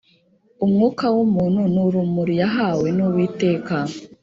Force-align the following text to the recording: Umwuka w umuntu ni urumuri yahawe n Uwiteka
Umwuka 0.65 1.05
w 1.15 1.17
umuntu 1.25 1.61
ni 1.71 1.79
urumuri 1.85 2.33
yahawe 2.41 2.87
n 2.97 2.99
Uwiteka 3.07 3.75